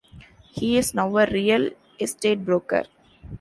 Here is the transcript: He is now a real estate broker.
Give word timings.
He 0.49 0.77
is 0.79 0.95
now 0.95 1.15
a 1.15 1.27
real 1.27 1.69
estate 1.99 2.43
broker. 2.43 2.85